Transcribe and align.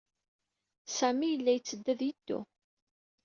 Sami 0.97 1.27
yella 1.31 1.51
yetteddu 1.53 1.89
ad 1.93 2.01
yeddu. 2.07 2.39